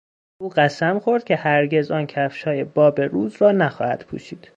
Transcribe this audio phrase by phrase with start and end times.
[0.41, 4.47] او قسم خورد که هرگز آن کفشهای باب روز را نخواهد پوشید.